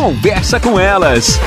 [0.00, 1.38] Conversa com elas.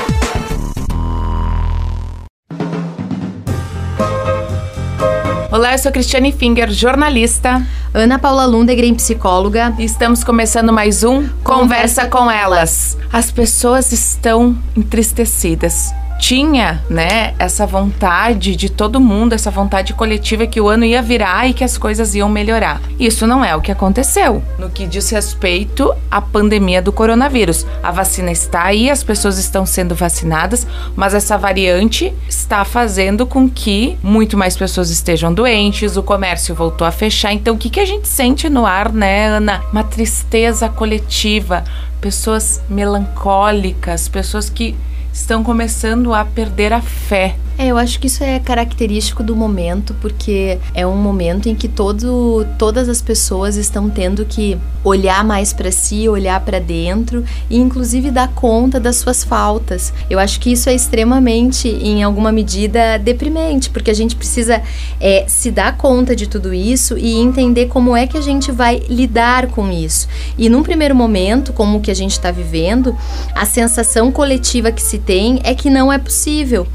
[5.50, 7.66] Olá, eu sou Cristiane Finger, jornalista.
[7.96, 9.72] Ana Paula Lundegren, psicóloga.
[9.78, 12.98] E estamos começando mais um Conversa, Conversa com Elas.
[13.12, 20.60] As pessoas estão entristecidas tinha, né, essa vontade de todo mundo, essa vontade coletiva que
[20.60, 22.80] o ano ia virar e que as coisas iam melhorar.
[22.98, 27.66] Isso não é o que aconteceu no que diz respeito à pandemia do coronavírus.
[27.82, 30.66] A vacina está aí, as pessoas estão sendo vacinadas,
[30.96, 36.86] mas essa variante está fazendo com que muito mais pessoas estejam doentes, o comércio voltou
[36.86, 37.32] a fechar.
[37.32, 39.62] Então, o que, que a gente sente no ar, né, Ana?
[39.72, 41.64] Uma tristeza coletiva,
[42.00, 44.74] pessoas melancólicas, pessoas que
[45.12, 49.94] estão começando a perder a fé é, eu acho que isso é característico do momento,
[50.00, 55.52] porque é um momento em que todo, todas as pessoas estão tendo que olhar mais
[55.52, 59.92] para si, olhar para dentro e, inclusive, dar conta das suas faltas.
[60.10, 64.60] Eu acho que isso é extremamente, em alguma medida, deprimente, porque a gente precisa
[65.00, 68.82] é, se dar conta de tudo isso e entender como é que a gente vai
[68.88, 70.08] lidar com isso.
[70.36, 72.96] E, num primeiro momento, como o que a gente está vivendo,
[73.34, 76.66] a sensação coletiva que se tem é que não é possível.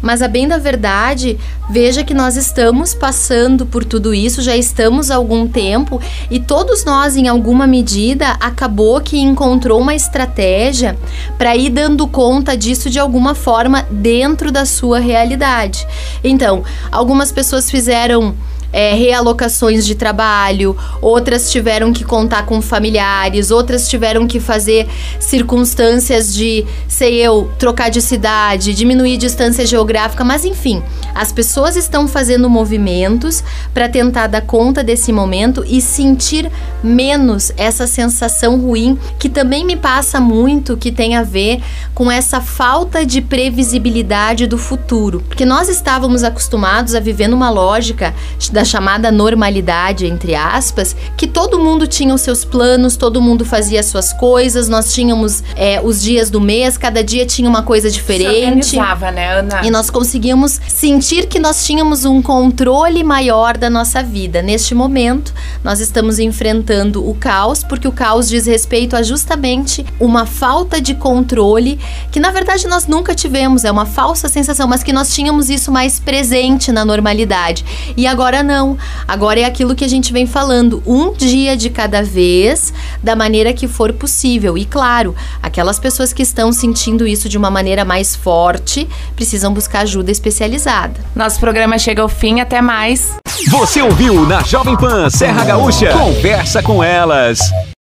[0.00, 1.38] Mas a bem da verdade,
[1.70, 6.84] veja que nós estamos passando por tudo isso, já estamos há algum tempo e todos
[6.84, 10.96] nós, em alguma medida, acabou que encontrou uma estratégia
[11.36, 15.86] para ir dando conta disso de alguma forma dentro da sua realidade.
[16.22, 18.34] Então, algumas pessoas fizeram
[18.72, 24.86] é, realocações de trabalho, outras tiveram que contar com familiares, outras tiveram que fazer
[25.18, 30.82] circunstâncias de, sei eu, trocar de cidade, diminuir distância geográfica, mas enfim,
[31.14, 36.50] as pessoas estão fazendo movimentos para tentar dar conta desse momento e sentir
[36.82, 41.60] menos essa sensação ruim que também me passa muito, que tem a ver
[41.94, 48.14] com essa falta de previsibilidade do futuro, porque nós estávamos acostumados a viver numa lógica
[48.58, 53.78] da chamada normalidade, entre aspas, que todo mundo tinha os seus planos, todo mundo fazia
[53.78, 57.88] as suas coisas, nós tínhamos é, os dias do mês, cada dia tinha uma coisa
[57.88, 58.66] diferente.
[58.66, 58.76] Se
[59.12, 59.60] né, Ana?
[59.62, 64.42] E nós conseguíamos sentir que nós tínhamos um controle maior da nossa vida.
[64.42, 65.32] Neste momento,
[65.62, 70.96] nós estamos enfrentando o caos, porque o caos diz respeito a justamente uma falta de
[70.96, 71.78] controle
[72.10, 75.70] que na verdade nós nunca tivemos, é uma falsa sensação, mas que nós tínhamos isso
[75.70, 77.64] mais presente na normalidade.
[77.96, 78.78] E agora não.
[79.06, 82.72] Agora é aquilo que a gente vem falando, um dia de cada vez,
[83.02, 84.56] da maneira que for possível.
[84.56, 89.80] E claro, aquelas pessoas que estão sentindo isso de uma maneira mais forte precisam buscar
[89.80, 90.94] ajuda especializada.
[91.14, 93.12] Nosso programa chega ao fim, até mais.
[93.50, 95.92] Você ouviu na Jovem Pan Serra Gaúcha?
[95.92, 97.38] Conversa com elas.